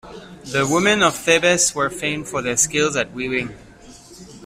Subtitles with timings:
[0.51, 3.55] The women of Thebes were famed for their skills at weaving.